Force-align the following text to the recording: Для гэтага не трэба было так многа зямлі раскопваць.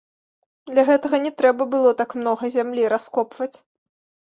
Для 0.71 0.85
гэтага 0.87 1.19
не 1.25 1.33
трэба 1.43 1.63
было 1.75 1.93
так 2.01 2.17
многа 2.21 2.51
зямлі 2.59 2.91
раскопваць. 2.97 3.53